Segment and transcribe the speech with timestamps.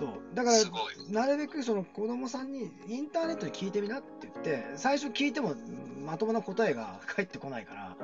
[0.00, 0.58] そうだから。
[1.10, 5.54] なるべくその子供さんにインターネットで聞いてみなって言って最初聞いても
[6.04, 7.96] まともな答えが返ってこないから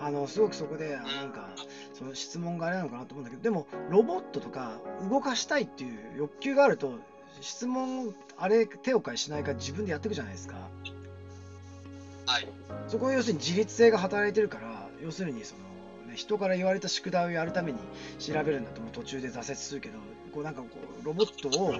[0.00, 1.50] あのすごくそこであなんか
[1.92, 4.80] その質問があれなのかなと思うんだけどでもロボットとか
[5.10, 6.94] 動かしたいっていう欲求があると
[7.40, 10.56] 質問あれ手を変えしないか自分でやっていくじゃないですか
[12.26, 12.48] はい。
[12.88, 15.60] そこは要するに自律性が働いてるから要するにその、
[16.12, 17.78] ね、人から言われた宿題をやるために
[18.18, 19.98] 調べるんだともう途中で挫折するけど
[20.32, 20.68] こうなんかこ
[21.02, 21.72] うロボットを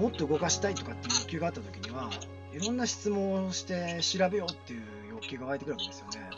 [0.00, 2.10] もっと動かしたいとかっていう欲求があった時には
[2.54, 6.30] いろんな質問をして調べようっていう欲求が湧いてくるわけですよね。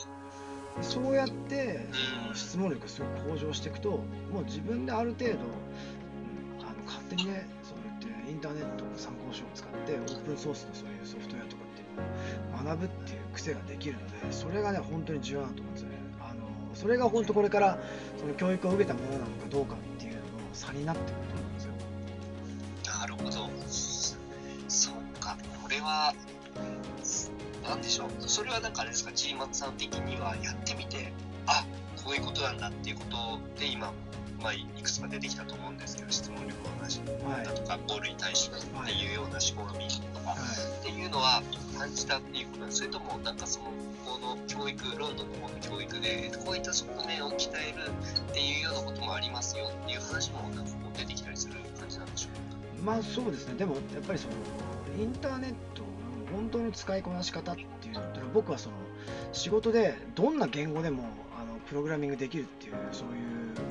[0.83, 1.87] そうやって
[2.23, 3.91] その質問力がすごく向上していくと
[4.31, 5.39] もう自分である程度、うん
[6.61, 15.96] あの勝手にねそうやってインターネットの参考書を使ってオープンソースのそういうソフトウェアとかっていうのを学ぶっていう癖ができるのでそれがね本当に重要だと思うんですよね。
[16.77, 17.79] それが本当これから
[18.21, 21.73] その教育を受けたものなのかどうかっていうのの差になってくると思うんですよ。
[23.01, 23.31] なるほど。
[24.69, 25.37] そうか。
[25.63, 26.15] これは、
[27.67, 28.09] なんでしょう。
[28.19, 31.13] それはなんかあれですか、G マツさん的にはやってみて、
[31.47, 31.65] あ
[32.05, 33.93] こういうことなんだっていうことで今、
[34.43, 37.45] まあ、いくつか出てきたと思うんですけど、質問力の話はい。
[37.47, 40.39] だとか、ボールに対してっていうような思考のミーティングとか、はい。
[40.81, 41.43] っていうのは
[41.77, 43.67] 感じたっていうことそれともなんかその
[44.05, 47.91] この教育ロンドンの方の教育でこういった側面を鍛える
[48.31, 52.93] っていうようなこともありますよっていう話もなんかこう出てきたりする感じなんでしょうか？
[52.93, 54.35] まあそうですね、でもやっぱりその
[54.99, 55.89] インターネットの
[56.33, 58.77] 本当の使いこなし方っていうのって僕はその
[59.33, 61.05] 仕事でどんな言語でも
[61.37, 63.15] あのプログラミングできるっていうそういう、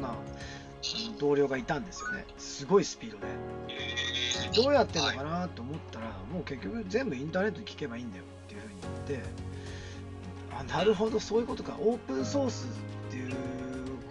[0.05, 3.23] まあ、あの同僚がいたんですよね、すごいスピードで。
[4.55, 8.73] どうやってんのかなと思ったら、もう結局全部インターネットで聞けばいいんだよっていうふうに
[9.07, 9.29] 言って、
[10.57, 12.67] あなるほど、そういうことか、オープンソース
[13.07, 13.33] っていう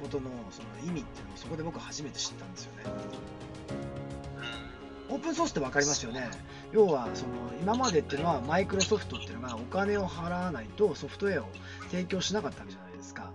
[0.03, 2.83] ことのその意味っていうのをそこで僕初めて知ったんですよね。
[5.11, 6.31] オープンソースって分かりますよね。
[6.73, 7.31] 要はその
[7.63, 11.49] 今までっていうのはマイクロソフトっていうのがお金を払わないとソフトウェアを
[11.91, 13.31] 提供しなかったわけじゃないですか。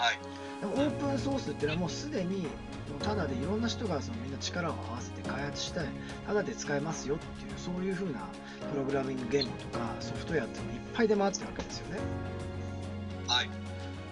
[0.00, 0.18] はい
[0.60, 2.46] でもオープンソースっていうのはもうすでに
[3.02, 5.80] ただでいろんな人がそのみんな力を合わせて開発して
[6.26, 8.26] ただで使えますよっていうそういう風な
[8.72, 12.00] プログラミング言語とかソフトウェアっていうのがいっぱい出回ってるわけですよね。
[13.28, 13.50] はい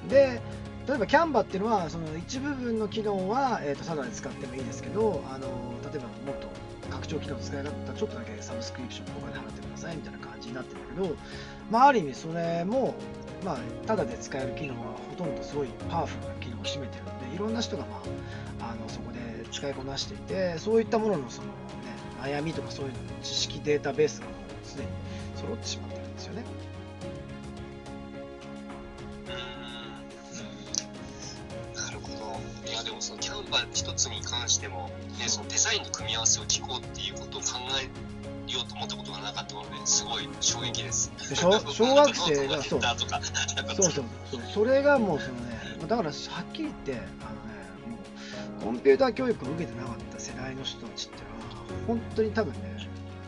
[0.09, 0.41] で
[0.87, 5.49] 例えばキャンバっていうのはその一部分の機能は、えー、とただで使ってもいいですけどあの
[5.93, 6.49] 例えばもっと
[6.91, 11.17] 拡張機能の使い方ちょっとだけサブスクリプションお金払ってくださいみたいな感じになってるんだけど、
[11.71, 12.95] まあ、ある意味それも、
[13.45, 18.03] まあ、ただで使える機能はほとんどすごいパワフルな機能を占めてるのでいろんな人が、ま
[18.61, 19.19] あ、あのそこで
[19.51, 21.53] 使いこなしていてそういったもののその、ね、
[22.23, 24.89] 悩みとかそういうのの知識データベースがもうすでに
[25.37, 26.45] 揃ってしまってるんですよね。
[31.75, 37.47] うんなるほどいやでもそのキャンバー一つに関しても、ね、そのデザインの組み合わせを聞こうっていうことを考
[37.81, 37.85] え
[38.53, 39.55] ようと思ったことがなかった
[39.89, 41.11] すごい衝撃です。
[41.35, 44.05] 小学生がそうそうそう
[44.53, 47.09] それがもうそのねだからはっきり言ってあのね
[47.89, 47.97] も
[48.61, 52.61] うコンピューター教育を受けてなかった世代の人たちっていうのは本当に多分ね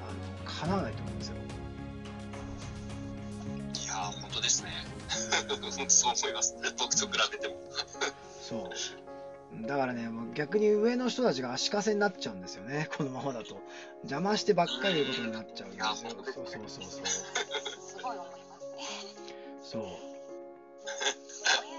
[0.07, 1.35] あのかなわないと思うんですよ
[3.85, 4.71] いやー本当ですね。
[5.89, 6.55] そう思います。
[6.79, 7.55] 僕と比べても。
[8.47, 9.10] そう
[9.67, 12.89] だからねもう逆に上の人たちが足かせになっちゃうんですよね。
[12.97, 13.61] このままだと。
[14.03, 15.95] 邪魔してばっかりいうことになっちゃうんですよ。
[15.95, 17.07] そうそうそうそう。
[17.07, 18.85] すごい思いますね。
[19.63, 19.91] そう親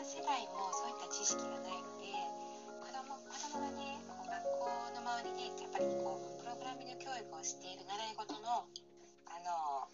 [0.06, 2.06] 世代もそういった知識がないので、
[2.80, 4.66] 子供子供がね、こう学校
[4.96, 8.68] の周りでやっぱりこうプログラミング教育をしている習い事の
[9.26, 9.90] あの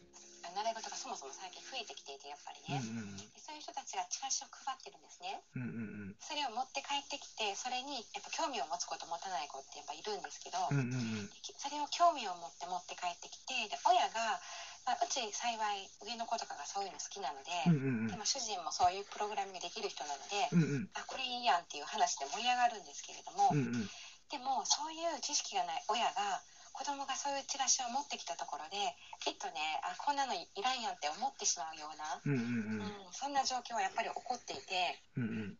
[0.58, 5.42] 習い事がそもそも最近増えてきていてやっぱりうんね、でそういう人たちがチラシを配ってるんですね。
[5.56, 5.87] うんうんうん
[6.19, 10.57] それを持って帰ってきて、それにやっぱ興味を持つ子と持たない子ってやっぱいるんですけど。
[10.69, 14.39] うんうんうんそれを興味を持って持って帰ってきてで親が、
[14.85, 23.89] まあ、うち幸い上の子とかがそういうの好きなので,、うんうんでも主人もそういうプログラミングできる人なので、うんうんあこれいいやんっていう話で盛り上がるんですけれども、うんうん
[24.28, 26.44] でもそういう知識がない親が
[26.75, 28.75] 子供がそういうチラシを持ってきたところで
[29.23, 34.99] きっとねあこんなのいらんやんって思ってしまうような、うんうんうんそんな状況はやっぱり起こっていて。
[35.16, 35.58] うんうんうん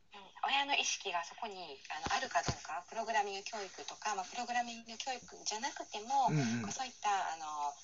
[0.48, 6.64] 親の意識がそこにあのあるかどうかプログラミング教育とか、まあ、プログラミング教育じゃなくても、うんうん。
[6.64, 7.76] まあそういったあの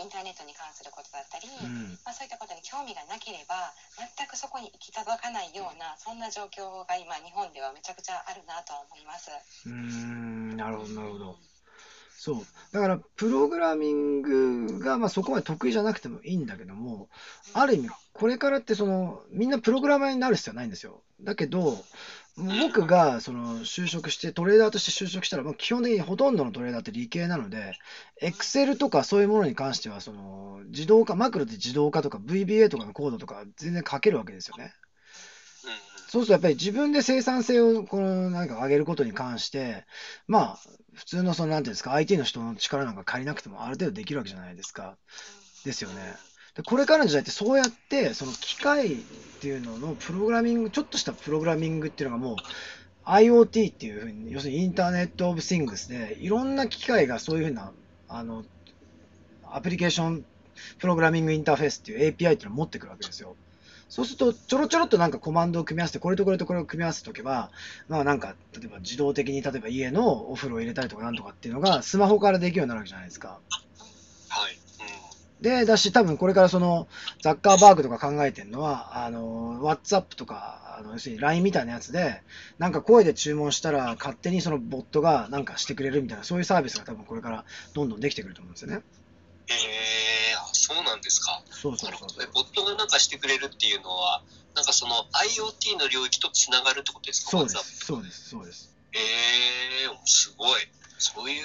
[0.00, 2.00] インターネットに関することだったり、うん。
[2.04, 9.28] まあ、そういったことに興味がなければ全くそこに行き届かないようなそんな状況が今日本ではめちゃくちゃあるなとは思います。
[9.66, 11.36] うーんなるほどなるほど
[12.18, 12.46] そう。
[12.72, 17.08] だからプログラミングがまあそこまで得意じゃなくてもいいんだけども
[17.52, 21.02] ある意味これからってそのみんなプログラマーになる必要はないんですよ。
[21.20, 21.78] だけど
[22.36, 27.72] 僕がその就職してトレーダーとして就職したら、まあ、基本的にほとんどのトレーダーって理系なので、
[28.20, 34.74] Excel とかそういうものに関してはその自動化、マクロで自動化とか VBA とかのコードとか全然書けるわけですよね。
[36.08, 39.84] そうするとやっぱり自分で生産性をこのなんか上げることに関して、
[40.28, 40.58] まあ
[40.96, 44.96] 普通のそのなんていうんですか、IT の人の力なんか借りなくてもある程度できるわけじゃないですか。
[45.64, 46.14] ですよね。
[46.54, 48.96] でこれからの時代ってそうやってその機械っ
[49.40, 52.36] ていうののプログラミングちょっとしたプログラミングっていうのがもう
[53.04, 57.72] IoT っていうふうに要するにインターネット・オブ・シングスでいろんな機械がそういうふうな
[58.08, 58.42] あの
[59.44, 60.24] アプリケーション
[60.78, 63.36] プログラミングインターフェースっていう API っていうのを持ってくるわけですよ。
[63.88, 67.50] そうすると、ちょろちょろっとなんかコマンドを組み合わせて、これとこれとこれを組み合わせておけば、
[67.88, 73.40] まあなんか、例えば自動的に、例えば家のお風呂を入れたりとかなんとかっていうのが、スマホからできるようになるわけじゃないですか。
[74.28, 74.60] はい。
[75.40, 75.44] うん。
[75.44, 76.88] で、だし、多分これからその、
[77.22, 82.22] ザッカーバーグとか考えてるのは、あの、WhatsApp とか、あの要するに LINE みたいなやつで、
[82.58, 87.44] なんか声で注文したら、勝手にそのボットがなんかしてくれるみたいな、そういうサービスが多分これから
[87.74, 88.82] どんどんできてくると思うんですよね。
[89.48, 91.42] えー、あ、そうなんですか。
[91.50, 92.30] そうそうそうそう。
[92.32, 94.22] ボットがなんかしてくれるっていうのは、
[94.54, 97.30] なんかその IoT の領域とつながるってことですか？
[97.30, 98.70] そうです、そうです、そうです。
[98.92, 100.60] えー、すごい。
[100.98, 101.44] そういう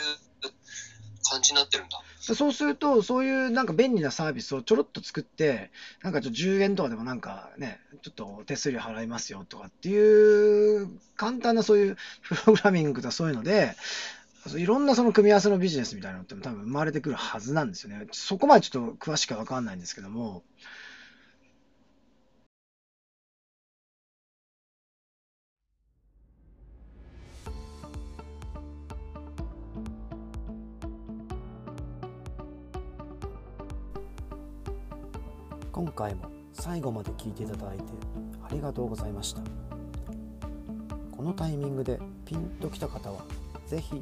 [1.30, 2.02] 感じになってるんだ。
[2.28, 5.72] でそうすると、そういうなんか便利なサービスをちょろっと作って、
[6.02, 13.76] なんかちょっと10円とかでもなんかね、ちょっと手数料払いますよとかっていう、簡単なそういうプログラミングとかそういうので、
[14.56, 18.08] いろんなその組み合わせのビジネスみたいなのって多分生まれてくるはずなんですよね。
[18.12, 20.44] そこまでちょっと詳しくはわかんないんですけども。
[35.72, 37.84] 今回も最後まで聞いていただいて
[38.44, 39.42] ありがとうございました
[41.12, 43.26] このタイミングでピンときた方は
[43.66, 44.02] ぜひ